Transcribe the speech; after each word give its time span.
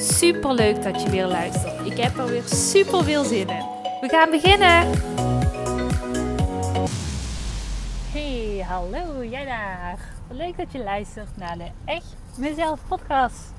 Super 0.00 0.54
leuk 0.54 0.82
dat 0.82 1.02
je 1.02 1.10
weer 1.10 1.26
luistert. 1.26 1.86
Ik 1.86 1.98
heb 1.98 2.18
er 2.18 2.26
weer 2.26 2.42
super 2.42 3.04
veel 3.04 3.24
zin 3.24 3.48
in. 3.48 3.64
We 4.00 4.08
gaan 4.08 4.30
beginnen. 4.30 4.90
Hey, 8.12 8.64
hallo 8.68 9.24
jij 9.24 9.44
daar. 9.44 9.98
Leuk 10.30 10.56
dat 10.56 10.72
je 10.72 10.78
luistert 10.78 11.36
naar 11.36 11.58
de 11.58 11.66
Echt 11.84 12.16
Mezelf 12.36 12.80
podcast. 12.88 13.52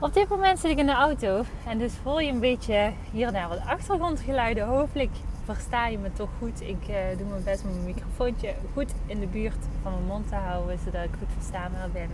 Op 0.00 0.14
dit 0.14 0.28
moment 0.28 0.58
zit 0.58 0.70
ik 0.70 0.78
in 0.78 0.86
de 0.86 0.92
auto 0.92 1.44
en 1.66 1.78
dus 1.78 1.92
voel 2.02 2.20
je 2.20 2.30
een 2.30 2.40
beetje 2.40 2.92
hier 3.12 3.32
naar 3.32 3.48
wat 3.48 3.60
achtergrondgeluiden. 3.66 4.66
Hopelijk 4.66 5.12
versta 5.44 5.86
je 5.86 5.98
me 5.98 6.12
toch 6.12 6.30
goed. 6.38 6.60
Ik 6.60 6.88
uh, 6.88 6.96
doe 7.18 7.26
mijn 7.28 7.44
best 7.44 7.62
om 7.64 7.70
mijn 7.70 7.84
microfoontje 7.84 8.54
goed 8.72 8.92
in 9.06 9.20
de 9.20 9.26
buurt 9.26 9.64
van 9.82 9.92
mijn 9.92 10.06
mond 10.06 10.28
te 10.28 10.34
houden, 10.34 10.78
zodat 10.84 11.04
ik 11.04 11.10
goed 11.18 11.28
verstaanbaar 11.36 11.90
ben. 11.92 12.08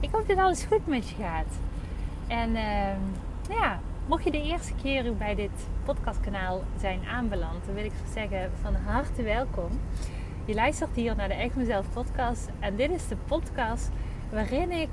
Ik 0.00 0.08
hoop 0.12 0.28
dat 0.28 0.38
alles 0.38 0.64
goed 0.64 0.86
met 0.86 1.08
je 1.08 1.14
gaat. 1.14 1.54
En 2.26 2.50
uh, 2.50 2.94
ja, 3.48 3.80
mocht 4.06 4.24
je 4.24 4.30
de 4.30 4.42
eerste 4.42 4.72
keer 4.82 5.16
bij 5.16 5.34
dit 5.34 5.68
podcastkanaal 5.84 6.62
zijn 6.80 7.00
aanbeland, 7.06 7.64
dan 7.66 7.74
wil 7.74 7.84
ik 7.84 7.92
zeggen 8.12 8.50
van 8.60 8.74
harte 8.74 9.22
welkom. 9.22 9.70
Je 10.44 10.54
luistert 10.54 10.90
hier 10.94 11.16
naar 11.16 11.28
de 11.28 11.34
Echt 11.34 11.56
Mezelf 11.56 11.86
podcast. 11.92 12.48
En 12.58 12.76
dit 12.76 12.90
is 12.90 13.08
de 13.08 13.16
podcast 13.16 13.90
waarin 14.30 14.70
ik 14.70 14.88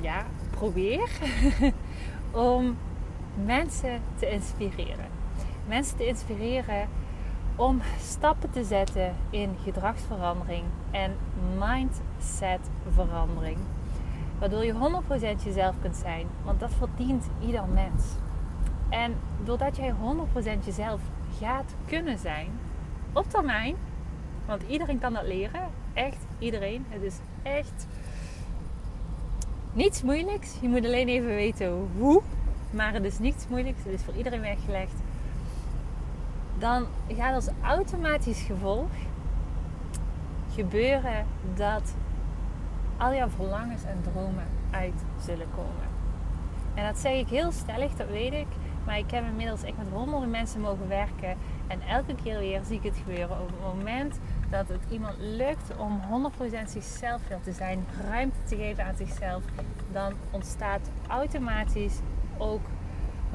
ja, 0.00 0.26
probeer 0.50 1.08
om 2.50 2.76
mensen 3.44 4.00
te 4.14 4.30
inspireren. 4.30 5.08
Mensen 5.68 5.96
te 5.96 6.06
inspireren 6.06 6.88
om 7.56 7.80
stappen 8.00 8.50
te 8.50 8.64
zetten 8.64 9.14
in 9.30 9.56
gedragsverandering 9.62 10.64
en 10.90 11.16
mindsetverandering. 11.58 13.58
Waardoor 14.38 14.64
je 14.64 15.02
100% 15.38 15.44
jezelf 15.44 15.74
kunt 15.80 15.96
zijn. 15.96 16.26
Want 16.44 16.60
dat 16.60 16.72
verdient 16.72 17.26
ieder 17.46 17.64
mens. 17.68 18.04
En 18.88 19.14
doordat 19.44 19.76
jij 19.76 19.94
100% 20.60 20.64
jezelf 20.64 21.00
gaat 21.38 21.74
kunnen 21.86 22.18
zijn, 22.18 22.48
op 23.12 23.30
termijn, 23.30 23.76
want 24.46 24.62
iedereen 24.62 24.98
kan 24.98 25.12
dat 25.12 25.26
leren, 25.26 25.70
echt 25.92 26.26
iedereen. 26.38 26.86
Het 26.88 27.02
is 27.02 27.16
echt 27.42 27.86
niets 29.72 30.02
moeilijks. 30.02 30.58
Je 30.60 30.68
moet 30.68 30.84
alleen 30.84 31.08
even 31.08 31.34
weten 31.34 31.88
hoe, 31.98 32.22
maar 32.70 32.92
het 32.92 33.04
is 33.04 33.18
niets 33.18 33.48
moeilijks. 33.48 33.84
Het 33.84 33.92
is 33.92 34.02
voor 34.02 34.14
iedereen 34.14 34.40
weggelegd. 34.40 34.94
Dan 36.58 36.86
gaat 37.08 37.34
als 37.34 37.48
automatisch 37.62 38.42
gevolg 38.42 38.90
gebeuren 40.54 41.26
dat 41.54 41.94
al 43.04 43.14
jouw 43.14 43.28
verlangens 43.28 43.84
en 43.84 44.00
dromen 44.12 44.46
uit 44.70 45.04
zullen 45.20 45.46
komen. 45.54 45.88
En 46.74 46.86
dat 46.86 46.98
zeg 46.98 47.12
ik 47.12 47.28
heel 47.28 47.52
stellig, 47.52 47.94
dat 47.94 48.08
weet 48.08 48.32
ik. 48.32 48.46
Maar 48.84 48.98
ik 48.98 49.10
heb 49.10 49.24
inmiddels 49.24 49.62
echt 49.62 49.76
met 49.76 49.86
honderden 49.92 50.30
mensen 50.30 50.60
mogen 50.60 50.88
werken. 50.88 51.36
En 51.66 51.80
elke 51.80 52.14
keer 52.22 52.38
weer 52.38 52.60
zie 52.64 52.76
ik 52.76 52.82
het 52.82 52.96
gebeuren. 52.96 53.40
Op 53.40 53.46
het 53.46 53.74
moment 53.74 54.18
dat 54.50 54.68
het 54.68 54.82
iemand 54.90 55.14
lukt 55.18 55.76
om 55.76 56.00
100% 56.64 56.68
zichzelf 56.68 57.20
te 57.42 57.52
zijn, 57.52 57.86
ruimte 58.08 58.38
te 58.44 58.56
geven 58.56 58.84
aan 58.84 58.96
zichzelf, 58.96 59.42
dan 59.92 60.12
ontstaat 60.30 60.90
automatisch 61.08 61.98
ook 62.38 62.66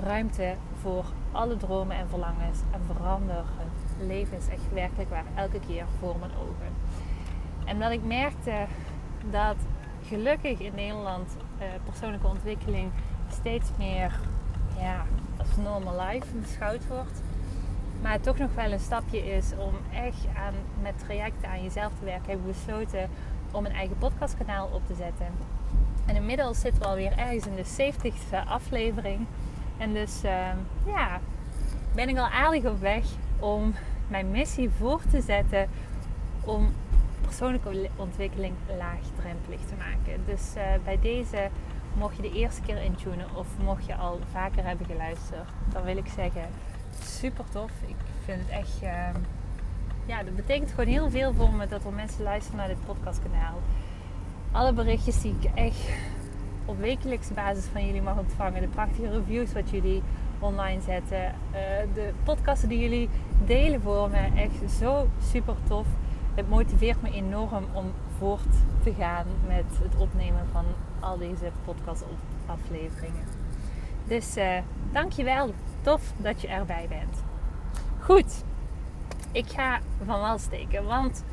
ruimte 0.03 0.55
voor 0.81 1.05
alle 1.31 1.57
dromen 1.57 1.97
en 1.97 2.09
verlangens. 2.09 2.59
En 2.71 2.81
veranderen 2.95 3.45
leven 3.99 4.37
is 4.37 4.47
echt 4.47 4.73
werkelijk 4.73 5.09
waar 5.09 5.25
elke 5.35 5.59
keer 5.67 5.85
voor 5.99 6.15
mijn 6.19 6.31
ogen. 6.41 6.73
En 7.65 7.79
wat 7.79 7.91
ik 7.91 8.03
merkte 8.03 8.65
dat 9.31 9.55
gelukkig 10.07 10.59
in 10.59 10.75
Nederland 10.75 11.35
uh, 11.59 11.65
persoonlijke 11.83 12.27
ontwikkeling 12.27 12.91
steeds 13.31 13.69
meer 13.77 14.19
ja, 14.77 15.05
als 15.37 15.57
normal 15.63 16.05
life 16.07 16.35
beschouwd 16.35 16.87
wordt. 16.87 17.21
Maar 18.01 18.11
het 18.11 18.23
toch 18.23 18.37
nog 18.37 18.53
wel 18.55 18.71
een 18.71 18.79
stapje 18.79 19.31
is 19.31 19.51
om 19.57 19.73
echt 19.93 20.27
aan, 20.35 20.53
met 20.81 20.99
trajecten 20.99 21.49
aan 21.49 21.63
jezelf 21.63 21.91
te 21.99 22.05
werken. 22.05 22.29
Heb 22.29 22.39
ik 22.39 22.45
besloten 22.45 23.09
om 23.51 23.65
een 23.65 23.71
eigen 23.71 23.97
podcastkanaal 23.97 24.69
op 24.73 24.87
te 24.87 24.95
zetten. 24.95 25.27
En 26.05 26.15
inmiddels 26.15 26.59
zitten 26.59 26.81
we 26.81 26.87
alweer 26.87 27.17
ergens 27.17 27.45
in 27.45 27.55
de 27.55 27.93
70ste 27.93 28.47
aflevering. 28.47 29.25
En 29.77 29.93
dus 29.93 30.23
uh, 30.23 30.31
ja, 30.85 31.19
ben 31.95 32.09
ik 32.09 32.17
al 32.17 32.27
aardig 32.27 32.65
op 32.65 32.79
weg 32.79 33.05
om 33.39 33.73
mijn 34.07 34.31
missie 34.31 34.69
voor 34.69 35.01
te 35.11 35.21
zetten 35.21 35.69
om 36.41 36.73
persoonlijke 37.29 37.89
ontwikkeling 37.95 38.53
laagdrempelig 38.77 39.59
te 39.59 39.75
maken. 39.77 40.25
Dus 40.25 40.53
uh, 40.57 40.63
bij 40.83 40.99
deze, 41.01 41.49
mocht 41.93 42.15
je 42.15 42.21
de 42.21 42.31
eerste 42.31 42.61
keer 42.61 42.81
intunen 42.83 43.35
of 43.35 43.47
mocht 43.63 43.85
je 43.85 43.95
al 43.95 44.19
vaker 44.31 44.63
hebben 44.65 44.85
geluisterd, 44.85 45.49
dan 45.73 45.83
wil 45.83 45.97
ik 45.97 46.07
zeggen, 46.15 46.41
super 47.03 47.45
tof. 47.51 47.71
Ik 47.85 47.95
vind 48.23 48.39
het 48.41 48.49
echt, 48.49 48.83
uh, 48.83 48.89
ja, 50.05 50.23
dat 50.23 50.35
betekent 50.35 50.69
gewoon 50.69 50.89
heel 50.89 51.09
veel 51.09 51.33
voor 51.33 51.53
me 51.53 51.67
dat 51.67 51.85
er 51.85 51.93
mensen 51.93 52.23
luisteren 52.23 52.57
naar 52.57 52.67
dit 52.67 52.85
podcastkanaal. 52.85 53.59
Alle 54.51 54.73
berichtjes 54.73 55.21
die 55.21 55.35
ik 55.39 55.51
echt 55.53 55.89
op 56.65 56.79
wekelijkse 56.79 57.33
basis 57.33 57.65
van 57.65 57.85
jullie 57.85 58.01
mag 58.01 58.17
ontvangen, 58.17 58.61
de 58.61 58.67
prachtige 58.67 59.09
reviews 59.09 59.53
wat 59.53 59.69
jullie 59.69 60.01
online 60.39 60.81
zetten, 60.81 61.23
uh, 61.25 61.59
de 61.93 62.13
podcasten 62.23 62.69
die 62.69 62.79
jullie 62.79 63.09
delen 63.45 63.81
voor 63.81 64.09
me, 64.09 64.29
echt 64.35 64.71
zo 64.71 65.07
super 65.31 65.55
tof 65.67 65.85
het 66.35 66.49
motiveert 66.49 67.01
me 67.01 67.11
enorm 67.11 67.65
om 67.73 67.91
voort 68.17 68.53
te 68.83 68.93
gaan 68.93 69.25
met 69.47 69.65
het 69.81 69.95
opnemen 69.97 70.47
van 70.51 70.65
al 70.99 71.17
deze 71.17 71.51
podcastafleveringen. 71.65 73.25
Dus 74.03 74.37
uh, 74.37 74.57
dankjewel. 74.91 75.53
Tof 75.81 76.13
dat 76.17 76.41
je 76.41 76.47
erbij 76.47 76.85
bent. 76.89 77.23
Goed, 77.99 78.43
ik 79.31 79.47
ga 79.47 79.79
van 80.05 80.19
wal 80.19 80.37
steken, 80.37 80.85
want 80.85 81.23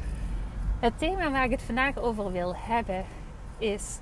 het 0.78 0.98
thema 0.98 1.30
waar 1.30 1.44
ik 1.44 1.50
het 1.50 1.62
vandaag 1.62 1.96
over 1.98 2.32
wil 2.32 2.54
hebben 2.56 3.04
is 3.58 3.98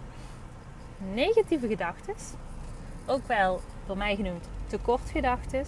negatieve 1.15 1.69
gedachten, 1.69 2.15
ook 3.07 3.27
wel 3.27 3.61
door 3.87 3.97
mij 3.97 4.17
genoemd 4.17 4.49
tekortgedachten, 4.67 5.65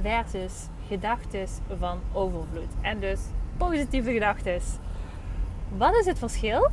versus 0.00 0.66
gedachten 0.86 1.48
van 1.78 2.00
overvloed. 2.12 2.72
En 2.80 3.00
dus 3.00 3.20
positieve 3.56 4.12
gedachten. 4.12 4.60
Wat 5.76 5.96
is 5.96 6.06
het 6.06 6.18
verschil? 6.18 6.70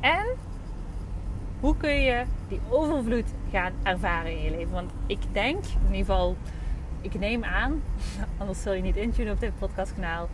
En 0.00 0.26
hoe 1.60 1.76
kun 1.76 2.00
je 2.00 2.24
die 2.48 2.60
overvloed 2.68 3.32
gaan 3.50 3.72
ervaren 3.82 4.30
in 4.30 4.42
je 4.42 4.50
leven? 4.50 4.72
Want 4.72 4.90
ik 5.06 5.20
denk, 5.32 5.64
in 5.64 5.94
ieder 5.94 5.96
geval, 5.96 6.36
ik 7.00 7.18
neem 7.18 7.44
aan, 7.44 7.82
anders 8.38 8.62
zul 8.62 8.72
je 8.72 8.82
niet 8.82 8.96
intunen 8.96 9.32
op 9.32 9.40
dit 9.40 9.58
podcastkanaal, 9.58 10.28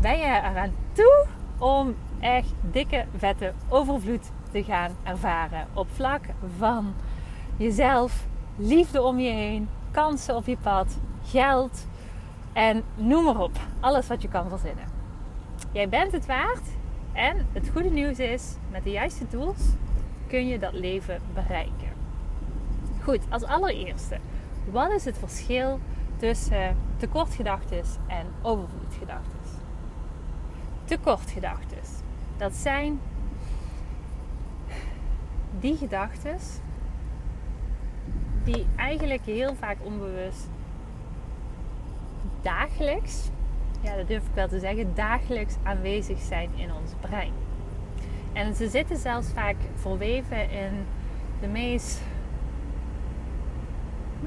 ben 0.00 0.18
je 0.18 0.24
eraan 0.24 0.72
toe 0.92 1.26
om 1.58 1.94
echt 2.20 2.52
dikke, 2.60 3.04
vette 3.16 3.52
overvloed 3.68 4.30
te 4.50 4.64
gaan 4.64 4.96
ervaren. 5.02 5.66
Op 5.72 5.88
vlak 5.92 6.24
van 6.58 6.94
jezelf, 7.56 8.26
liefde 8.56 9.02
om 9.02 9.18
je 9.18 9.30
heen, 9.30 9.68
kansen 9.90 10.36
op 10.36 10.46
je 10.46 10.56
pad, 10.56 10.98
geld 11.24 11.86
en 12.52 12.82
noem 12.94 13.24
maar 13.24 13.40
op. 13.40 13.58
Alles 13.80 14.06
wat 14.06 14.22
je 14.22 14.28
kan 14.28 14.48
verzinnen. 14.48 14.91
Jij 15.72 15.88
bent 15.88 16.12
het 16.12 16.26
waard. 16.26 16.68
En 17.12 17.46
het 17.52 17.68
goede 17.68 17.90
nieuws 17.90 18.18
is, 18.18 18.54
met 18.70 18.84
de 18.84 18.90
juiste 18.90 19.26
tools 19.26 19.60
kun 20.26 20.46
je 20.46 20.58
dat 20.58 20.72
leven 20.72 21.20
bereiken. 21.34 21.92
Goed, 23.02 23.20
als 23.28 23.42
allereerste, 23.42 24.18
wat 24.70 24.92
is 24.92 25.04
het 25.04 25.18
verschil 25.18 25.80
tussen 26.16 26.76
tekortgedachten 26.96 27.82
en 28.06 28.26
overvloedgedachten? 28.42 29.38
Tekortgedachten, 30.84 31.78
dat 32.36 32.54
zijn 32.54 33.00
die 35.60 35.76
gedachten 35.76 36.36
die 38.44 38.66
eigenlijk 38.76 39.24
heel 39.24 39.54
vaak 39.54 39.76
onbewust 39.82 40.48
dagelijks 42.42 43.30
ja, 43.82 43.96
dat 43.96 44.08
durf 44.08 44.26
ik 44.26 44.34
wel 44.34 44.48
te 44.48 44.58
zeggen, 44.58 44.94
dagelijks 44.94 45.54
aanwezig 45.62 46.18
zijn 46.18 46.50
in 46.54 46.72
ons 46.74 46.90
brein. 47.00 47.32
En 48.32 48.54
ze 48.54 48.68
zitten 48.68 48.96
zelfs 48.96 49.28
vaak 49.28 49.56
verweven 49.74 50.50
in 50.50 50.86
de 51.40 51.48
meest 51.48 52.02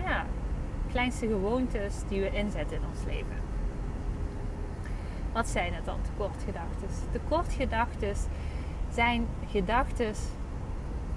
ja, 0.04 0.26
kleinste 0.92 1.28
gewoontes 1.28 1.96
die 2.08 2.22
we 2.22 2.32
inzetten 2.32 2.78
in 2.78 2.84
ons 2.90 3.04
leven. 3.06 3.44
Wat 5.34 5.48
zijn 5.48 5.74
het 5.74 5.86
dan, 5.86 6.02
tekortgedachten? 6.02 6.88
Tekortgedachten 7.12 8.16
zijn 8.90 9.28
gedachten 9.48 10.14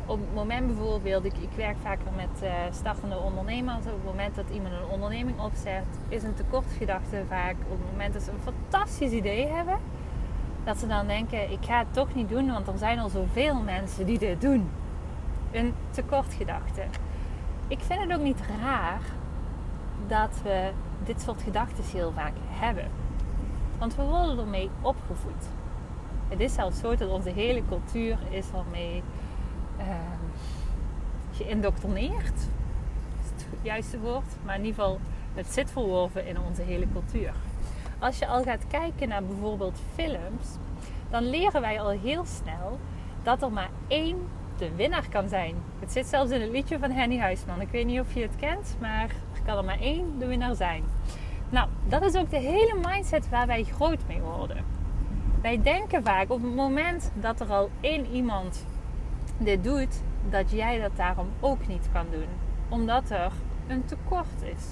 op 0.08 0.18
het 0.18 0.34
moment 0.34 0.66
bijvoorbeeld, 0.66 1.24
ik, 1.24 1.36
ik 1.36 1.50
werk 1.56 1.76
vaker 1.82 2.12
met 2.16 2.42
uh, 2.42 2.50
startende 2.70 3.18
ondernemers. 3.18 3.86
Op 3.86 3.92
het 3.92 4.04
moment 4.04 4.34
dat 4.34 4.44
iemand 4.52 4.74
een 4.74 4.90
onderneming 4.90 5.40
opzet, 5.40 5.84
is 6.08 6.22
een 6.22 6.34
tekortgedachte 6.34 7.22
vaak 7.28 7.54
op 7.64 7.78
het 7.78 7.90
moment 7.90 8.12
dat 8.12 8.22
ze 8.22 8.30
een 8.30 8.54
fantastisch 8.54 9.10
idee 9.10 9.46
hebben. 9.46 9.78
Dat 10.64 10.78
ze 10.78 10.86
dan 10.86 11.06
denken, 11.06 11.50
ik 11.50 11.64
ga 11.64 11.78
het 11.78 11.92
toch 11.92 12.14
niet 12.14 12.28
doen, 12.28 12.52
want 12.52 12.66
er 12.66 12.78
zijn 12.78 12.98
al 12.98 13.08
zoveel 13.08 13.54
mensen 13.54 14.06
die 14.06 14.18
dit 14.18 14.40
doen. 14.40 14.70
Een 15.50 15.74
tekortgedachte. 15.90 16.82
Ik 17.68 17.80
vind 17.80 18.00
het 18.00 18.12
ook 18.12 18.24
niet 18.24 18.40
raar 18.62 19.00
dat 20.06 20.40
we 20.42 20.70
dit 21.04 21.20
soort 21.20 21.42
gedachten 21.42 21.84
heel 21.92 22.12
vaak 22.14 22.34
hebben. 22.48 22.88
Want 23.78 23.96
we 23.96 24.02
worden 24.02 24.38
ermee 24.38 24.70
opgevoed. 24.80 25.48
Het 26.28 26.40
is 26.40 26.54
zelfs 26.54 26.78
zo 26.78 26.96
dat 26.96 27.08
onze 27.08 27.30
hele 27.30 27.62
cultuur 27.68 28.18
is 28.30 28.46
ermee 28.54 29.02
uh, 29.78 29.84
geïndoctrineerd. 31.32 32.36
Is 33.22 33.30
het 33.30 33.46
juiste 33.62 33.98
woord. 33.98 34.24
Maar 34.44 34.54
in 34.54 34.64
ieder 34.64 34.82
geval, 34.82 34.98
het 35.34 35.46
zit 35.46 35.70
verworven 35.70 36.26
in 36.26 36.40
onze 36.40 36.62
hele 36.62 36.86
cultuur. 36.92 37.32
Als 37.98 38.18
je 38.18 38.26
al 38.26 38.42
gaat 38.42 38.66
kijken 38.66 39.08
naar 39.08 39.24
bijvoorbeeld 39.24 39.78
films, 39.94 40.46
dan 41.10 41.30
leren 41.30 41.60
wij 41.60 41.80
al 41.80 41.88
heel 41.88 42.24
snel 42.24 42.78
dat 43.22 43.42
er 43.42 43.52
maar 43.52 43.70
één 43.86 44.16
de 44.58 44.74
winnaar 44.74 45.08
kan 45.08 45.28
zijn. 45.28 45.54
Het 45.80 45.92
zit 45.92 46.06
zelfs 46.06 46.30
in 46.30 46.40
het 46.40 46.50
liedje 46.50 46.78
van 46.78 46.90
Henny 46.90 47.18
Huisman. 47.18 47.60
Ik 47.60 47.68
weet 47.68 47.86
niet 47.86 48.00
of 48.00 48.14
je 48.14 48.22
het 48.22 48.36
kent, 48.36 48.76
maar 48.80 49.08
er 49.34 49.42
kan 49.44 49.56
er 49.56 49.64
maar 49.64 49.80
één 49.80 50.18
de 50.18 50.26
winnaar 50.26 50.54
zijn. 50.54 50.84
Nou, 51.50 51.68
dat 51.88 52.02
is 52.02 52.14
ook 52.14 52.30
de 52.30 52.38
hele 52.38 52.74
mindset 52.82 53.28
waar 53.28 53.46
wij 53.46 53.64
groot 53.64 54.00
mee 54.06 54.20
worden. 54.20 54.64
Wij 55.42 55.62
denken 55.62 56.04
vaak 56.04 56.30
op 56.30 56.42
het 56.42 56.54
moment 56.54 57.10
dat 57.14 57.40
er 57.40 57.52
al 57.52 57.70
één 57.80 58.06
iemand 58.06 58.64
dit 59.38 59.64
doet, 59.64 60.02
dat 60.30 60.50
jij 60.50 60.80
dat 60.80 60.96
daarom 60.96 61.28
ook 61.40 61.66
niet 61.66 61.88
kan 61.92 62.06
doen. 62.10 62.28
Omdat 62.68 63.10
er 63.10 63.32
een 63.66 63.84
tekort 63.84 64.42
is. 64.42 64.66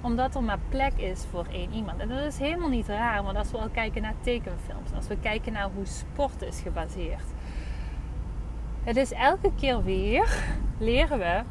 Omdat 0.00 0.34
er 0.34 0.42
maar 0.42 0.58
plek 0.68 0.92
is 0.96 1.24
voor 1.30 1.46
één 1.50 1.72
iemand. 1.72 2.00
En 2.00 2.08
dat 2.08 2.20
is 2.20 2.38
helemaal 2.38 2.68
niet 2.68 2.88
raar, 2.88 3.22
want 3.22 3.36
als 3.36 3.50
we 3.50 3.58
al 3.58 3.68
kijken 3.68 4.02
naar 4.02 4.14
tekenfilms, 4.20 4.92
als 4.94 5.06
we 5.06 5.16
kijken 5.16 5.52
naar 5.52 5.70
hoe 5.74 5.86
sport 5.86 6.42
is 6.42 6.60
gebaseerd. 6.60 7.24
Het 8.82 8.96
is 8.96 9.12
elke 9.12 9.50
keer 9.54 9.82
weer, 9.82 10.44
leren 10.78 11.18
we, 11.18 11.42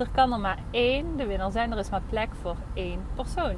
er 0.00 0.10
kan 0.12 0.32
er 0.32 0.40
maar 0.40 0.58
één 0.70 1.16
de 1.16 1.26
winnaar 1.26 1.50
zijn. 1.50 1.72
Er 1.72 1.78
is 1.78 1.90
maar 1.90 2.02
plek 2.08 2.28
voor 2.42 2.56
één 2.74 3.00
persoon. 3.14 3.56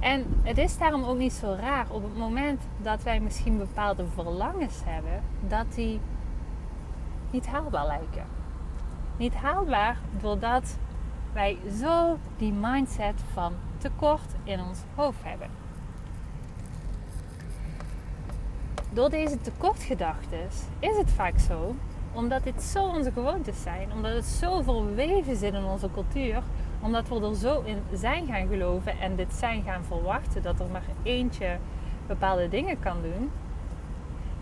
En 0.00 0.40
het 0.42 0.58
is 0.58 0.78
daarom 0.78 1.04
ook 1.04 1.18
niet 1.18 1.32
zo 1.32 1.56
raar 1.60 1.86
op 1.90 2.02
het 2.02 2.16
moment 2.16 2.62
dat 2.82 3.02
wij 3.02 3.20
misschien 3.20 3.58
bepaalde 3.58 4.04
verlangens 4.14 4.80
hebben, 4.84 5.22
dat 5.48 5.74
die 5.74 6.00
niet 7.30 7.46
haalbaar 7.46 7.86
lijken. 7.86 8.24
Niet 9.16 9.34
haalbaar 9.34 9.98
doordat 10.20 10.76
wij 11.32 11.58
zo 11.80 12.18
die 12.36 12.52
mindset 12.52 13.22
van 13.32 13.52
tekort 13.78 14.34
in 14.44 14.60
ons 14.60 14.78
hoofd 14.94 15.18
hebben. 15.22 15.48
Door 18.90 19.10
deze 19.10 19.40
tekortgedachten 19.40 20.48
is 20.78 20.96
het 20.96 21.10
vaak 21.10 21.38
zo, 21.38 21.74
omdat 22.12 22.44
dit 22.44 22.62
zo 22.62 22.84
onze 22.84 23.12
gewoontes 23.12 23.62
zijn, 23.62 23.92
omdat 23.92 24.12
het 24.12 24.24
zo 24.24 24.62
verweven 24.62 25.36
zit 25.36 25.54
in 25.54 25.64
onze 25.64 25.90
cultuur, 25.90 26.42
omdat 26.80 27.08
we 27.08 27.20
er 27.20 27.34
zo 27.34 27.60
in 27.60 27.82
zijn 27.92 28.26
gaan 28.26 28.48
geloven 28.48 28.98
en 28.98 29.16
dit 29.16 29.32
zijn 29.34 29.62
gaan 29.62 29.84
verwachten 29.84 30.42
dat 30.42 30.60
er 30.60 30.66
maar 30.66 30.82
eentje 31.02 31.58
bepaalde 32.06 32.48
dingen 32.48 32.80
kan 32.80 33.02
doen, 33.02 33.30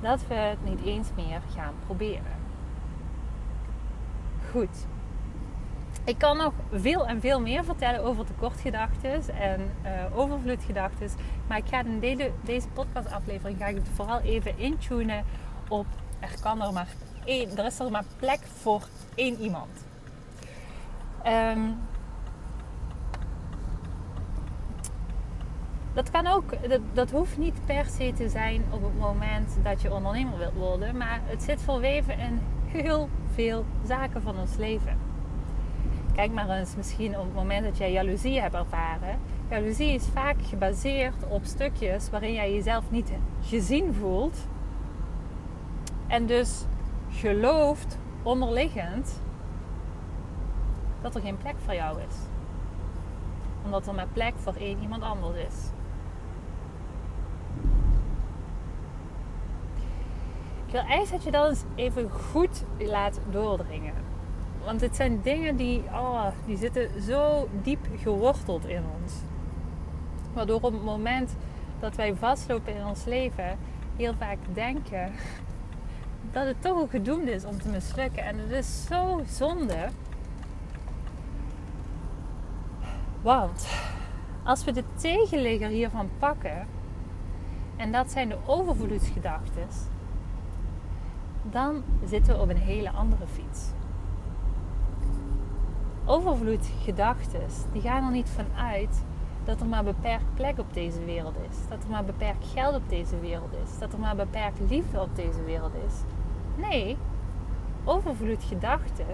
dat 0.00 0.26
we 0.26 0.34
het 0.34 0.64
niet 0.64 0.82
eens 0.84 1.08
meer 1.16 1.40
gaan 1.54 1.74
proberen. 1.86 2.44
Goed. 4.50 4.86
Ik 6.04 6.18
kan 6.18 6.36
nog 6.36 6.52
veel 6.72 7.06
en 7.06 7.20
veel 7.20 7.40
meer 7.40 7.64
vertellen 7.64 8.04
over 8.04 8.24
tekortgedachten 8.24 9.34
en 9.38 9.70
uh, 9.84 10.18
overvloedgedachten. 10.18 11.10
Maar 11.46 11.58
ik 11.58 11.68
ga 11.68 11.84
in 11.84 12.00
deze, 12.00 12.30
deze 12.40 12.68
podcastaflevering 12.68 13.58
ga 13.58 13.66
ik 13.66 13.74
het 13.74 13.88
vooral 13.94 14.20
even 14.20 14.58
intunen 14.58 15.24
op 15.68 15.86
er 16.20 16.40
kan 16.40 16.62
er 16.62 16.72
maar 16.72 16.88
één, 17.24 17.58
er 17.58 17.64
is 17.64 17.78
er 17.78 17.90
maar 17.90 18.04
plek 18.16 18.40
voor 18.60 18.82
één 19.14 19.40
iemand. 19.40 19.84
Um, 21.26 21.78
Dat 25.96 26.10
kan 26.10 26.26
ook, 26.26 26.68
dat, 26.68 26.80
dat 26.92 27.10
hoeft 27.10 27.38
niet 27.38 27.64
per 27.64 27.84
se 27.84 28.12
te 28.12 28.28
zijn 28.28 28.64
op 28.70 28.82
het 28.82 28.98
moment 28.98 29.56
dat 29.62 29.82
je 29.82 29.92
ondernemer 29.92 30.38
wilt 30.38 30.54
worden, 30.54 30.96
maar 30.96 31.20
het 31.24 31.42
zit 31.42 31.62
verweven 31.62 32.18
in 32.18 32.40
heel 32.66 33.08
veel 33.34 33.64
zaken 33.86 34.22
van 34.22 34.38
ons 34.38 34.56
leven. 34.56 34.98
Kijk 36.14 36.32
maar 36.32 36.48
eens 36.48 36.76
misschien 36.76 37.18
op 37.18 37.24
het 37.24 37.34
moment 37.34 37.64
dat 37.64 37.76
jij 37.78 37.92
jaloezie 37.92 38.40
hebt 38.40 38.54
ervaren. 38.54 39.18
Jaloezie 39.50 39.94
is 39.94 40.06
vaak 40.12 40.36
gebaseerd 40.42 41.28
op 41.28 41.44
stukjes 41.44 42.10
waarin 42.10 42.32
jij 42.32 42.54
jezelf 42.54 42.90
niet 42.90 43.12
gezien 43.42 43.94
voelt. 43.94 44.46
En 46.06 46.26
dus 46.26 46.64
gelooft 47.10 47.98
onderliggend 48.22 49.20
dat 51.00 51.14
er 51.14 51.20
geen 51.20 51.38
plek 51.38 51.56
voor 51.64 51.74
jou 51.74 52.00
is. 52.00 52.16
Omdat 53.64 53.86
er 53.86 53.94
maar 53.94 54.08
plek 54.12 54.34
voor 54.36 54.54
één 54.54 54.80
iemand 54.80 55.02
anders 55.02 55.36
is. 55.36 55.74
Wil 60.76 60.84
eigenlijk 60.84 61.10
dat 61.10 61.22
je 61.22 61.30
dat 61.30 61.48
eens 61.48 61.64
even 61.74 62.10
goed 62.10 62.64
laat 62.78 63.20
doordringen. 63.30 63.94
Want 64.64 64.80
dit 64.80 64.96
zijn 64.96 65.20
dingen 65.22 65.56
die, 65.56 65.82
oh, 65.92 66.26
die 66.46 66.56
zitten 66.56 67.02
zo 67.02 67.48
diep 67.62 67.86
geworteld 67.96 68.66
in 68.66 68.82
ons. 69.00 69.12
Waardoor 70.32 70.60
op 70.60 70.72
het 70.72 70.84
moment 70.84 71.36
dat 71.80 71.96
wij 71.96 72.14
vastlopen 72.14 72.76
in 72.76 72.86
ons 72.86 73.04
leven, 73.04 73.58
heel 73.96 74.14
vaak 74.18 74.38
denken 74.52 75.12
dat 76.32 76.46
het 76.46 76.62
toch 76.62 76.78
ook 76.78 76.90
gedoemd 76.90 77.28
is 77.28 77.44
om 77.44 77.60
te 77.60 77.68
mislukken. 77.68 78.24
En 78.24 78.38
het 78.38 78.50
is 78.50 78.86
zo 78.86 79.22
zonde. 79.28 79.88
Want 83.22 83.68
als 84.44 84.64
we 84.64 84.72
de 84.72 84.84
tegenligger 84.94 85.68
hiervan 85.68 86.10
pakken, 86.18 86.66
en 87.76 87.92
dat 87.92 88.10
zijn 88.10 88.28
de 88.28 88.36
overvloedsgedachten, 88.46 89.95
dan 91.50 91.82
zitten 92.04 92.34
we 92.34 92.40
op 92.40 92.48
een 92.48 92.56
hele 92.56 92.90
andere 92.90 93.26
fiets. 93.26 93.70
Overvloedgedachten, 96.04 97.40
die 97.72 97.82
gaan 97.82 98.04
er 98.04 98.10
niet 98.10 98.30
vanuit 98.30 99.04
dat 99.44 99.60
er 99.60 99.66
maar 99.66 99.84
beperkt 99.84 100.34
plek 100.34 100.58
op 100.58 100.74
deze 100.74 101.04
wereld 101.04 101.36
is. 101.50 101.56
Dat 101.68 101.82
er 101.84 101.90
maar 101.90 102.04
beperkt 102.04 102.46
geld 102.46 102.74
op 102.74 102.88
deze 102.88 103.20
wereld 103.20 103.52
is. 103.64 103.78
Dat 103.78 103.92
er 103.92 103.98
maar 103.98 104.16
beperkt 104.16 104.60
liefde 104.68 105.00
op 105.00 105.16
deze 105.16 105.44
wereld 105.44 105.72
is. 105.86 105.94
Nee, 106.56 106.96
overvloedgedachten, 107.84 109.06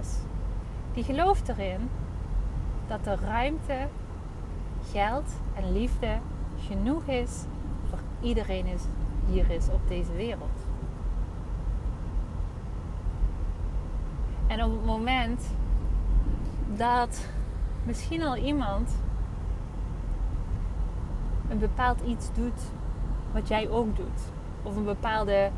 die 0.93 1.05
gelooft 1.05 1.49
erin 1.49 1.89
dat 2.87 3.07
er 3.07 3.21
ruimte, 3.21 3.89
geld 4.91 5.31
en 5.55 5.73
liefde 5.73 6.19
genoeg 6.59 7.07
is 7.07 7.45
voor 7.89 7.99
iedereen 8.21 8.67
is, 8.67 8.83
hier 9.27 9.51
is 9.51 9.69
op 9.69 9.89
deze 9.89 10.13
wereld. 10.13 10.62
En 14.53 14.65
op 14.65 14.73
het 14.73 14.85
moment 14.85 15.45
dat 16.77 17.27
misschien 17.85 18.23
al 18.23 18.37
iemand 18.37 18.91
een 21.49 21.59
bepaald 21.59 22.01
iets 22.01 22.33
doet 22.33 22.61
wat 23.33 23.49
jij 23.49 23.71
ook 23.71 23.97
doet, 23.97 24.21
of 24.63 24.77
een 24.77 24.85
bepaalde 24.85 25.51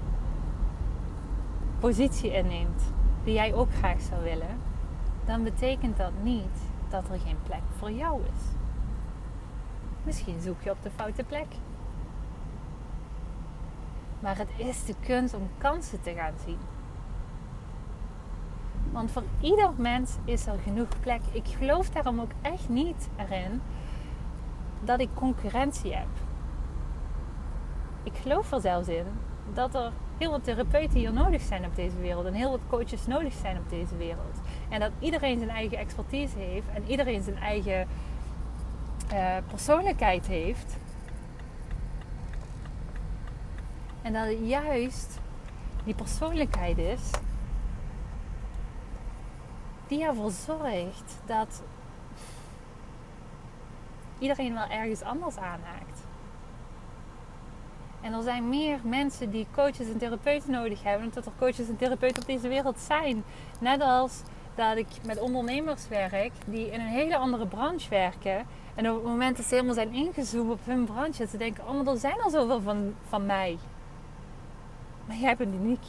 positie 1.79 2.33
inneemt 2.33 2.83
die 3.25 3.35
jij 3.35 3.55
ook 3.55 3.75
graag 3.75 4.01
zou 4.01 4.23
willen, 4.23 4.59
dan 5.25 5.43
betekent 5.43 5.97
dat 5.97 6.13
niet 6.23 6.63
dat 6.89 7.09
er 7.09 7.19
geen 7.19 7.39
plek 7.43 7.63
voor 7.79 7.91
jou 7.91 8.21
is. 8.23 8.43
Misschien 10.03 10.41
zoek 10.41 10.63
je 10.63 10.71
op 10.71 10.83
de 10.83 10.91
foute 10.91 11.25
plek. 11.25 11.49
Maar 14.21 14.37
het 14.39 14.51
is 14.57 14.85
de 14.85 14.95
kunst 15.01 15.35
om 15.35 15.49
kansen 15.59 16.01
te 16.03 16.15
gaan 16.15 16.35
zien. 16.45 16.59
Want 18.95 19.11
voor 19.11 19.23
ieder 19.41 19.71
mens 19.77 20.17
is 20.25 20.47
er 20.47 20.59
genoeg 20.63 20.89
plek. 21.01 21.21
Ik 21.33 21.47
geloof 21.59 21.91
daarom 21.91 22.21
ook 22.21 22.31
echt 22.43 22.69
niet 22.69 23.09
erin 23.17 23.61
dat 24.81 25.01
ik 25.01 25.09
concurrentie 25.15 25.95
heb. 25.95 26.07
Ik 28.03 28.13
geloof 28.23 28.53
er 28.53 28.61
zelfs 28.61 28.89
in 28.89 29.05
dat 29.53 29.75
er 29.75 29.93
heel 30.19 30.31
wat 30.31 30.45
therapeuten 30.45 30.99
hier 30.99 31.13
nodig 31.13 31.43
zijn 31.43 31.65
op 31.65 31.77
deze 31.77 31.97
wereld. 31.97 32.27
En 32.27 32.33
heel 32.33 32.51
wat 32.51 32.61
coaches 32.69 33.07
nodig 33.07 33.33
zijn 33.33 33.57
op 33.57 33.69
deze 33.71 33.97
wereld. 33.97 34.41
En 34.69 34.81
dat 34.81 34.91
iedereen 34.99 35.39
zijn 35.39 35.51
eigen 35.51 35.79
expertise 35.79 36.39
heeft. 36.39 36.67
En 36.75 36.85
iedereen 36.87 37.23
zijn 37.23 37.39
eigen 37.39 37.89
uh, 39.13 39.37
persoonlijkheid 39.47 40.27
heeft. 40.27 40.77
En 44.03 44.13
dat 44.13 44.27
het 44.27 44.49
juist 44.49 45.19
die 45.85 45.95
persoonlijkheid 45.95 46.79
is 46.79 47.11
die 49.95 50.05
ervoor 50.05 50.31
zorgt 50.31 51.21
dat 51.27 51.63
iedereen 54.19 54.55
wel 54.55 54.69
ergens 54.69 55.03
anders 55.03 55.37
aanhaakt. 55.37 56.07
En 58.01 58.13
er 58.13 58.23
zijn 58.23 58.49
meer 58.49 58.79
mensen 58.83 59.31
die 59.31 59.47
coaches 59.55 59.89
en 59.89 59.99
therapeuten 59.99 60.51
nodig 60.51 60.83
hebben, 60.83 61.03
dan 61.03 61.15
dat 61.15 61.27
er 61.27 61.39
coaches 61.39 61.69
en 61.69 61.77
therapeuten 61.77 62.23
op 62.23 62.29
deze 62.29 62.49
wereld 62.49 62.79
zijn. 62.79 63.25
Net 63.61 63.81
als 63.81 64.23
dat 64.55 64.77
ik 64.77 64.87
met 65.07 65.21
ondernemers 65.21 65.89
werk 65.89 66.33
die 66.47 66.71
in 66.71 66.81
een 66.81 66.87
hele 66.87 67.17
andere 67.17 67.47
branche 67.47 67.89
werken. 67.89 68.47
En 68.75 68.91
op 68.91 68.95
het 68.95 69.05
moment 69.05 69.37
dat 69.37 69.47
ze 69.47 69.55
helemaal 69.55 69.75
zijn 69.75 69.93
ingezoomd 69.93 70.51
op 70.51 70.61
hun 70.65 70.85
branche, 70.85 71.27
ze 71.27 71.37
denken: 71.37 71.69
Oh, 71.69 71.75
maar 71.75 71.93
er 71.93 71.99
zijn 71.99 72.21
al 72.21 72.31
zoveel 72.31 72.61
van, 72.61 72.95
van 73.09 73.27
mij. 73.27 73.59
Maar 75.07 75.17
jij 75.17 75.37
bent 75.37 75.55
uniek. 75.55 75.85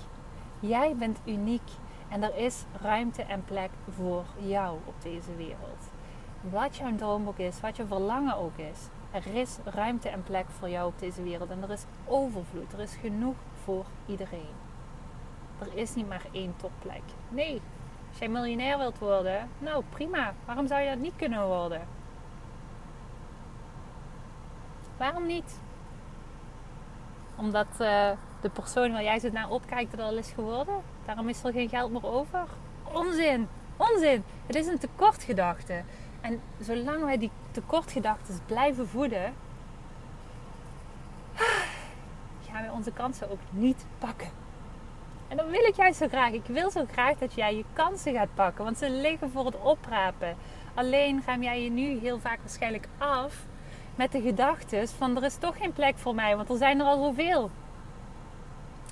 Jij 0.59 0.95
bent 0.95 1.19
uniek. 1.25 1.69
En 2.15 2.23
er 2.23 2.35
is 2.35 2.63
ruimte 2.81 3.21
en 3.21 3.43
plek 3.43 3.69
voor 3.95 4.25
jou 4.37 4.77
op 4.85 4.93
deze 5.01 5.35
wereld. 5.35 5.89
Wat 6.41 6.75
jouw 6.75 6.95
droom 6.95 7.27
ook 7.27 7.37
is, 7.37 7.59
wat 7.59 7.75
je 7.75 7.85
verlangen 7.85 8.35
ook 8.35 8.57
is. 8.57 8.79
Er 9.11 9.35
is 9.35 9.57
ruimte 9.63 10.09
en 10.09 10.23
plek 10.23 10.45
voor 10.59 10.69
jou 10.69 10.87
op 10.87 10.99
deze 10.99 11.23
wereld. 11.23 11.49
En 11.49 11.63
er 11.63 11.71
is 11.71 11.83
overvloed. 12.05 12.73
Er 12.73 12.79
is 12.79 12.95
genoeg 12.95 13.35
voor 13.63 13.85
iedereen. 14.05 14.53
Er 15.59 15.77
is 15.77 15.95
niet 15.95 16.07
maar 16.07 16.25
één 16.31 16.53
topplek. 16.57 17.01
Nee, 17.29 17.61
als 18.09 18.17
jij 18.19 18.27
miljonair 18.27 18.77
wilt 18.77 18.97
worden, 18.97 19.49
nou 19.57 19.83
prima. 19.89 20.33
Waarom 20.45 20.67
zou 20.67 20.81
je 20.81 20.89
dat 20.89 20.99
niet 20.99 21.15
kunnen 21.15 21.47
worden? 21.47 21.81
Waarom 24.97 25.25
niet? 25.25 25.59
Omdat 27.35 27.67
uh, 27.79 28.09
de 28.45 28.51
persoon 28.61 28.91
waar 28.91 29.03
jij 29.03 29.19
zo 29.19 29.29
naar 29.31 29.49
opkijkt 29.49 29.93
er 29.93 30.01
al 30.01 30.17
is 30.17 30.31
geworden. 30.31 30.75
Daarom 31.05 31.29
is 31.29 31.43
er 31.43 31.51
geen 31.51 31.69
geld 31.69 31.91
meer 31.91 32.05
over. 32.05 32.47
Onzin! 32.93 33.47
Onzin! 33.77 34.23
Het 34.45 34.55
is 34.55 34.67
een 34.67 34.77
tekortgedachte. 34.77 35.83
En 36.21 36.41
zolang 36.59 37.03
wij 37.03 37.17
die 37.17 37.31
tekortgedachten 37.51 38.39
blijven 38.45 38.87
voeden, 38.87 39.33
gaan 42.49 42.61
wij 42.61 42.69
onze 42.69 42.91
kansen 42.91 43.31
ook 43.31 43.39
niet 43.49 43.85
pakken. 43.97 44.29
En 45.27 45.37
dat 45.37 45.49
wil 45.49 45.63
ik 45.63 45.75
juist 45.75 45.97
zo 45.97 46.07
graag. 46.07 46.31
Ik 46.31 46.45
wil 46.45 46.71
zo 46.71 46.85
graag 46.91 47.17
dat 47.17 47.33
jij 47.33 47.55
je 47.55 47.65
kansen 47.73 48.13
gaat 48.13 48.33
pakken, 48.33 48.63
want 48.63 48.77
ze 48.77 48.89
liggen 48.89 49.31
voor 49.31 49.45
het 49.45 49.61
oprapen. 49.61 50.35
Alleen 50.73 51.21
ga 51.21 51.37
jij 51.37 51.63
je 51.63 51.69
nu 51.69 51.99
heel 51.99 52.19
vaak 52.19 52.39
waarschijnlijk 52.39 52.87
af 52.97 53.45
met 53.95 54.11
de 54.11 54.21
gedachten 54.21 54.87
van 54.87 55.17
er 55.17 55.23
is 55.23 55.35
toch 55.35 55.57
geen 55.57 55.73
plek 55.73 55.97
voor 55.97 56.15
mij, 56.15 56.35
want 56.35 56.49
er 56.49 56.57
zijn 56.57 56.79
er 56.79 56.85
al 56.85 57.03
zoveel. 57.03 57.51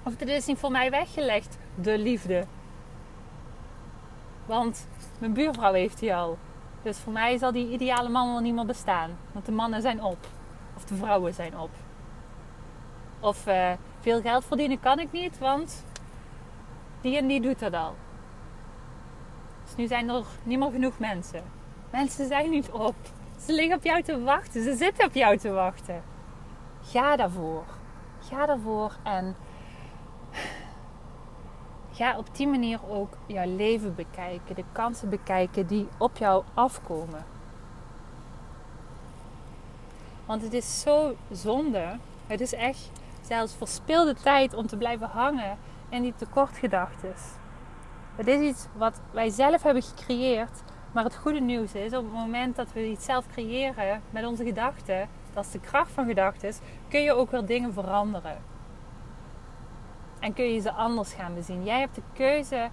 Of 0.03 0.15
dit 0.15 0.27
is 0.27 0.45
niet 0.45 0.57
voor 0.57 0.72
mij 0.72 0.89
weggelegd, 0.89 1.57
de 1.75 1.98
liefde. 1.98 2.45
Want 4.45 4.88
mijn 5.19 5.33
buurvrouw 5.33 5.74
heeft 5.74 6.00
die 6.00 6.15
al. 6.15 6.38
Dus 6.81 6.98
voor 6.98 7.13
mij 7.13 7.38
zal 7.38 7.51
die 7.51 7.69
ideale 7.69 8.10
man 8.10 8.31
wel 8.31 8.39
niet 8.39 8.53
meer 8.53 8.65
bestaan. 8.65 9.17
Want 9.31 9.45
de 9.45 9.51
mannen 9.51 9.81
zijn 9.81 10.03
op. 10.03 10.27
Of 10.75 10.86
de 10.86 10.95
vrouwen 10.95 11.33
zijn 11.33 11.60
op. 11.60 11.69
Of 13.19 13.48
uh, 13.48 13.72
veel 14.00 14.22
geld 14.22 14.45
verdienen 14.45 14.79
kan 14.79 15.00
ik 15.00 15.12
niet, 15.12 15.39
want 15.39 15.86
die 17.01 17.17
en 17.17 17.27
die 17.27 17.41
doet 17.41 17.60
dat 17.60 17.74
al. 17.74 17.95
Dus 19.63 19.75
nu 19.75 19.88
zijn 19.88 20.10
er 20.10 20.24
niet 20.43 20.60
meer 20.60 20.72
genoeg 20.72 21.00
mensen. 21.00 21.43
Mensen 21.89 22.27
zijn 22.27 22.50
niet 22.50 22.72
op. 22.72 22.95
Ze 23.45 23.53
liggen 23.53 23.75
op 23.75 23.83
jou 23.83 24.01
te 24.01 24.22
wachten. 24.22 24.63
Ze 24.63 24.75
zitten 24.75 25.05
op 25.05 25.13
jou 25.13 25.38
te 25.38 25.51
wachten. 25.51 26.03
Ga 26.83 27.15
daarvoor. 27.15 27.63
Ga 28.19 28.45
daarvoor 28.45 28.95
en 29.03 29.36
ga 31.93 32.17
op 32.17 32.35
die 32.35 32.47
manier 32.47 32.79
ook 32.89 33.17
jouw 33.25 33.55
leven 33.55 33.95
bekijken, 33.95 34.55
de 34.55 34.63
kansen 34.71 35.09
bekijken 35.09 35.67
die 35.67 35.88
op 35.97 36.17
jou 36.17 36.43
afkomen. 36.53 37.25
Want 40.25 40.41
het 40.41 40.53
is 40.53 40.81
zo 40.81 41.15
zonde, 41.31 41.97
het 42.27 42.41
is 42.41 42.53
echt 42.53 42.91
zelfs 43.21 43.55
verspilde 43.55 44.13
tijd 44.13 44.53
om 44.53 44.67
te 44.67 44.77
blijven 44.77 45.07
hangen 45.07 45.57
in 45.89 46.01
die 46.01 46.13
tekortgedachten. 46.15 47.13
Het 48.15 48.27
is 48.27 48.39
iets 48.39 48.67
wat 48.75 49.00
wij 49.12 49.29
zelf 49.29 49.63
hebben 49.63 49.83
gecreëerd, 49.83 50.63
maar 50.91 51.03
het 51.03 51.15
goede 51.15 51.39
nieuws 51.39 51.73
is 51.73 51.93
op 51.93 52.03
het 52.03 52.13
moment 52.13 52.55
dat 52.55 52.73
we 52.73 52.89
iets 52.89 53.05
zelf 53.05 53.27
creëren 53.27 54.01
met 54.09 54.25
onze 54.25 54.43
gedachten, 54.43 55.09
dat 55.33 55.45
is 55.45 55.51
de 55.51 55.59
kracht 55.59 55.91
van 55.91 56.05
gedachten, 56.05 56.53
kun 56.88 57.01
je 57.01 57.13
ook 57.13 57.31
weer 57.31 57.45
dingen 57.45 57.73
veranderen. 57.73 58.52
En 60.24 60.34
kun 60.34 60.53
je 60.53 60.60
ze 60.60 60.72
anders 60.72 61.13
gaan 61.13 61.34
bezien. 61.34 61.63
Jij 61.63 61.80
hebt 61.80 61.96
de 61.96 62.01
keuze 62.13 62.70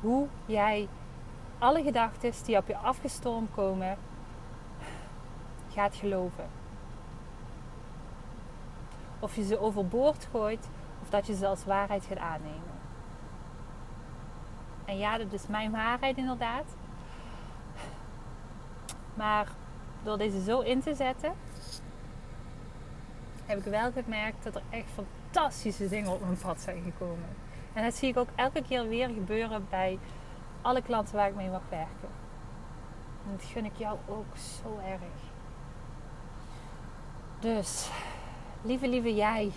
hoe 0.00 0.26
jij 0.46 0.88
alle 1.58 1.82
gedachten 1.82 2.32
die 2.44 2.56
op 2.56 2.66
je 2.66 2.76
afgestormd 2.76 3.50
komen, 3.54 3.98
gaat 5.72 5.94
geloven. 5.94 6.48
Of 9.18 9.36
je 9.36 9.44
ze 9.44 9.60
overboord 9.60 10.28
gooit 10.30 10.68
of 11.02 11.10
dat 11.10 11.26
je 11.26 11.34
ze 11.34 11.46
als 11.46 11.64
waarheid 11.64 12.04
gaat 12.04 12.18
aannemen. 12.18 12.72
En 14.84 14.98
ja, 14.98 15.18
dat 15.18 15.32
is 15.32 15.46
mijn 15.46 15.70
waarheid 15.70 16.16
inderdaad. 16.16 16.76
Maar 19.14 19.46
door 20.02 20.18
deze 20.18 20.42
zo 20.42 20.60
in 20.60 20.80
te 20.80 20.94
zetten, 20.94 21.32
heb 23.44 23.58
ik 23.58 23.64
wel 23.64 23.92
gemerkt 23.92 24.44
dat 24.44 24.54
er 24.54 24.62
echt 24.70 24.90
fantastische 25.32 25.88
dingen 25.88 26.12
op 26.12 26.20
mijn 26.20 26.38
pad 26.38 26.60
zijn 26.60 26.82
gekomen. 26.82 27.28
En 27.72 27.84
dat 27.84 27.94
zie 27.94 28.08
ik 28.08 28.16
ook 28.16 28.28
elke 28.34 28.62
keer 28.62 28.88
weer 28.88 29.08
gebeuren 29.08 29.66
bij 29.70 29.98
alle 30.62 30.82
klanten 30.82 31.14
waar 31.14 31.28
ik 31.28 31.34
mee 31.34 31.50
mag 31.50 31.62
werken. 31.68 32.08
En 33.24 33.36
dat 33.36 33.44
gun 33.44 33.64
ik 33.64 33.76
jou 33.76 33.98
ook 34.08 34.36
zo 34.36 34.80
erg. 34.84 35.00
Dus, 37.38 37.88
lieve, 38.62 38.88
lieve 38.88 39.14
jij, 39.14 39.52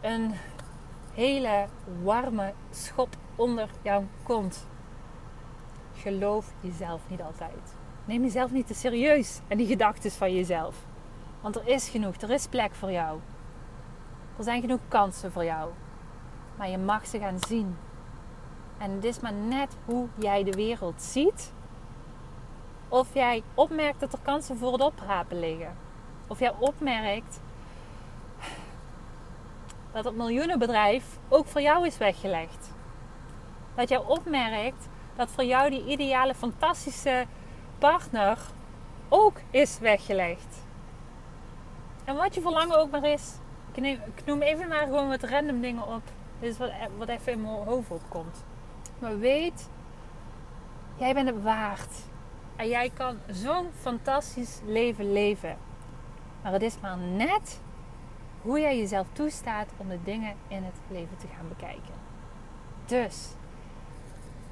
een 0.00 0.34
hele 1.14 1.66
warme 2.02 2.52
schop 2.70 3.16
onder 3.36 3.68
jouw 3.82 4.04
kont. 4.22 4.66
Geloof 5.96 6.52
jezelf 6.60 7.00
niet 7.08 7.22
altijd. 7.22 7.74
Neem 8.04 8.22
jezelf 8.22 8.50
niet 8.50 8.66
te 8.66 8.74
serieus 8.74 9.40
en 9.48 9.56
die 9.56 9.66
gedachten 9.66 10.10
van 10.10 10.34
jezelf. 10.34 10.76
Want 11.40 11.56
er 11.56 11.68
is 11.68 11.88
genoeg, 11.88 12.16
er 12.16 12.30
is 12.30 12.46
plek 12.46 12.74
voor 12.74 12.92
jou. 12.92 13.20
Er 14.36 14.44
zijn 14.44 14.60
genoeg 14.60 14.80
kansen 14.88 15.32
voor 15.32 15.44
jou. 15.44 15.70
Maar 16.56 16.68
je 16.68 16.78
mag 16.78 17.06
ze 17.06 17.18
gaan 17.18 17.38
zien. 17.48 17.76
En 18.78 18.90
het 18.90 19.04
is 19.04 19.20
maar 19.20 19.32
net 19.32 19.76
hoe 19.84 20.08
jij 20.14 20.44
de 20.44 20.52
wereld 20.52 21.02
ziet. 21.02 21.52
Of 22.88 23.14
jij 23.14 23.42
opmerkt 23.54 24.00
dat 24.00 24.12
er 24.12 24.18
kansen 24.22 24.56
voor 24.56 24.72
het 24.72 24.80
oprapen 24.80 25.40
liggen. 25.40 25.76
Of 26.26 26.38
jij 26.38 26.54
opmerkt 26.58 27.40
dat 29.92 30.04
het 30.04 30.16
miljoenenbedrijf 30.16 31.18
ook 31.28 31.46
voor 31.46 31.60
jou 31.60 31.86
is 31.86 31.98
weggelegd. 31.98 32.72
Dat 33.74 33.88
jij 33.88 33.98
opmerkt 33.98 34.88
dat 35.16 35.30
voor 35.30 35.44
jou 35.44 35.70
die 35.70 35.84
ideale, 35.84 36.34
fantastische 36.34 37.26
partner 37.78 38.38
ook 39.08 39.40
is 39.50 39.78
weggelegd. 39.78 40.64
En 42.04 42.16
wat 42.16 42.34
je 42.34 42.40
verlangen 42.40 42.78
ook 42.78 42.90
maar 42.90 43.04
is. 43.04 43.32
Ik, 43.74 43.80
neem, 43.80 44.00
noem 44.24 44.42
even 44.42 44.68
maar 44.68 44.82
gewoon 44.82 45.08
wat 45.08 45.22
random 45.22 45.60
dingen 45.60 45.86
op. 45.86 46.02
Dit 46.40 46.50
is 46.50 46.58
wat, 46.58 46.70
wat 46.98 47.08
even 47.08 47.32
in 47.32 47.42
mijn 47.42 47.54
hoofd 47.54 47.90
opkomt. 47.90 48.44
Maar 48.98 49.18
weet, 49.18 49.68
jij 50.96 51.14
bent 51.14 51.28
het 51.28 51.42
waard. 51.42 51.94
En 52.56 52.68
jij 52.68 52.90
kan 52.90 53.18
zo'n 53.30 53.66
fantastisch 53.80 54.60
leven 54.66 55.12
leven. 55.12 55.56
Maar 56.42 56.52
het 56.52 56.62
is 56.62 56.80
maar 56.80 56.98
net 56.98 57.60
hoe 58.42 58.60
jij 58.60 58.78
jezelf 58.78 59.06
toestaat 59.12 59.68
om 59.76 59.88
de 59.88 59.98
dingen 60.04 60.34
in 60.48 60.64
het 60.64 60.76
leven 60.88 61.16
te 61.16 61.26
gaan 61.36 61.48
bekijken. 61.48 61.94
Dus, 62.86 63.28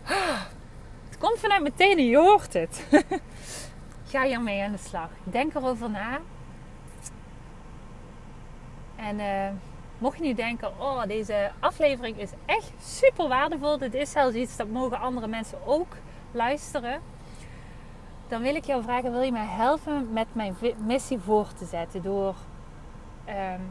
het 1.09 1.19
komt 1.19 1.39
vanuit 1.39 1.63
meteen 1.63 1.99
en 1.99 2.07
je 2.07 2.17
hoort 2.17 2.53
het. 2.53 2.87
Ga 4.11 4.23
hiermee 4.23 4.63
aan 4.63 4.73
de 4.73 4.79
slag. 4.79 5.09
Denk 5.25 5.55
erover 5.55 5.91
na. 5.91 6.21
En 9.03 9.19
uh, 9.19 9.49
mocht 9.99 10.19
je 10.19 10.25
nu 10.25 10.35
denken, 10.35 10.81
oh 10.81 11.03
deze 11.07 11.51
aflevering 11.59 12.19
is 12.19 12.31
echt 12.47 12.73
super 12.81 13.29
waardevol. 13.29 13.79
Dit 13.79 13.95
is 13.95 14.11
zelfs 14.11 14.35
iets 14.35 14.57
dat 14.57 14.69
mogen 14.69 14.99
andere 14.99 15.27
mensen 15.27 15.59
ook 15.67 15.97
luisteren. 16.33 17.01
Dan 18.29 18.43
wil 18.43 18.55
ik 18.55 18.65
jou 18.65 18.83
vragen, 18.83 19.13
wil 19.13 19.23
je 19.23 19.33
mij 19.33 19.47
helpen 19.47 20.13
met 20.13 20.27
mijn 20.33 20.55
missie 20.87 21.19
voor 21.19 21.53
te 21.53 21.65
zetten? 21.65 22.03
Door 22.03 22.35
um, 23.29 23.71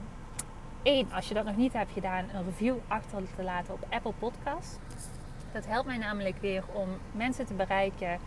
één, 0.83 1.07
als 1.13 1.27
je 1.27 1.33
dat 1.33 1.45
nog 1.45 1.55
niet 1.55 1.73
hebt 1.73 1.91
gedaan, 1.91 2.25
een 2.33 2.45
review 2.45 2.75
achter 2.87 3.21
te 3.35 3.43
laten 3.43 3.73
op 3.73 3.85
Apple 3.89 4.13
Podcast. 4.19 4.79
Dat 5.51 5.65
helpt 5.65 5.87
mij 5.87 5.97
namelijk 5.97 6.37
weer 6.41 6.63
om 6.73 6.89
mensen 7.11 7.45
te 7.45 7.53
bereiken 7.53 8.19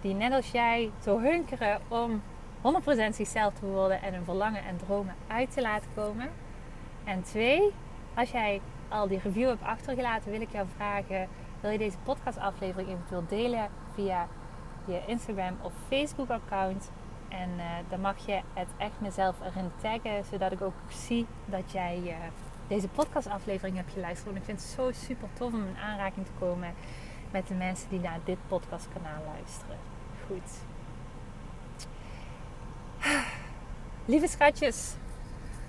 die 0.00 0.14
net 0.14 0.32
als 0.32 0.50
jij 0.50 0.90
zo 1.02 1.20
hunkeren 1.20 1.80
om 1.88 2.22
100% 2.62 2.62
zichzelf 3.10 3.54
te 3.54 3.66
worden 3.66 4.02
en 4.02 4.14
hun 4.14 4.24
verlangen 4.24 4.64
en 4.64 4.76
dromen 4.76 5.14
uit 5.26 5.52
te 5.52 5.60
laten 5.60 5.90
komen. 5.94 6.28
En 7.04 7.22
twee, 7.22 7.72
als 8.14 8.30
jij 8.30 8.60
al 8.88 9.08
die 9.08 9.20
review 9.22 9.48
hebt 9.48 9.62
achtergelaten, 9.62 10.30
wil 10.30 10.40
ik 10.40 10.52
jou 10.52 10.66
vragen: 10.76 11.28
wil 11.60 11.70
je 11.70 11.78
deze 11.78 11.98
podcastaflevering 12.02 12.88
eventueel 12.88 13.24
delen 13.28 13.68
via 13.94 14.28
je 14.84 15.02
Instagram 15.06 15.56
of 15.62 15.72
Facebook 15.88 16.30
account? 16.30 16.90
En 17.28 17.50
uh, 17.56 17.64
dan 17.88 18.00
mag 18.00 18.26
je 18.26 18.40
het 18.54 18.68
echt 18.76 19.00
mezelf 19.00 19.36
erin 19.40 19.70
taggen, 19.80 20.24
zodat 20.30 20.52
ik 20.52 20.62
ook 20.62 20.74
zie 20.88 21.26
dat 21.44 21.72
jij 21.72 22.00
uh, 22.04 22.14
deze 22.66 22.88
podcastaflevering 22.88 23.76
hebt 23.76 23.92
geluisterd. 23.92 24.24
Want 24.24 24.36
ik 24.36 24.44
vind 24.44 24.60
het 24.60 24.68
zo 24.68 24.92
super 24.92 25.28
tof 25.32 25.52
om 25.52 25.66
in 25.66 25.76
aanraking 25.76 26.26
te 26.26 26.32
komen 26.38 26.74
met 27.30 27.46
de 27.46 27.54
mensen 27.54 27.88
die 27.88 28.00
naar 28.00 28.18
dit 28.24 28.38
podcastkanaal 28.48 29.22
luisteren. 29.34 29.76
Goed. 30.26 30.50
Lieve 34.12 34.26
schatjes, 34.28 34.94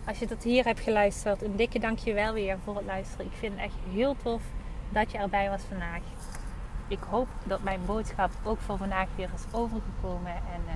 als 0.06 0.20
je 0.20 0.28
tot 0.28 0.44
hier 0.44 0.64
hebt 0.64 0.80
geluisterd, 0.80 1.42
een 1.42 1.56
dikke 1.56 1.80
dankjewel 1.80 2.34
weer 2.34 2.58
voor 2.64 2.76
het 2.76 2.86
luisteren. 2.86 3.26
Ik 3.26 3.38
vind 3.40 3.54
het 3.54 3.64
echt 3.64 3.76
heel 3.94 4.16
tof 4.24 4.42
dat 4.90 5.12
je 5.12 5.18
erbij 5.18 5.50
was 5.50 5.62
vandaag. 5.70 6.02
Ik 6.88 7.00
hoop 7.10 7.28
dat 7.44 7.64
mijn 7.64 7.80
boodschap 7.86 8.32
ook 8.44 8.60
voor 8.60 8.78
vandaag 8.78 9.08
weer 9.16 9.30
is 9.36 9.58
overgekomen. 9.58 10.32
En 10.32 10.62
uh, 10.66 10.74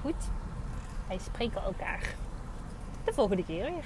goed, 0.00 0.28
wij 1.08 1.18
spreken 1.18 1.62
elkaar 1.62 2.14
de 3.04 3.12
volgende 3.12 3.44
keer 3.44 3.62
weer. 3.62 3.84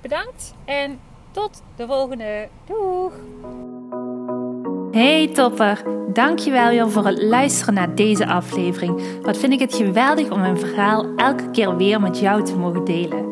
Bedankt 0.00 0.54
en 0.64 1.00
tot 1.30 1.62
de 1.76 1.86
volgende. 1.86 2.48
Doeg! 2.66 3.12
Hey 4.92 5.28
topper, 5.28 5.82
dankjewel 6.12 6.68
weer 6.68 6.90
voor 6.90 7.06
het 7.06 7.22
luisteren 7.22 7.74
naar 7.74 7.94
deze 7.94 8.26
aflevering. 8.26 9.22
Wat 9.22 9.36
vind 9.36 9.52
ik 9.52 9.60
het 9.60 9.74
geweldig 9.74 10.30
om 10.30 10.40
mijn 10.40 10.58
verhaal 10.58 11.06
elke 11.16 11.50
keer 11.50 11.76
weer 11.76 12.00
met 12.00 12.18
jou 12.18 12.44
te 12.44 12.56
mogen 12.56 12.84
delen. 12.84 13.31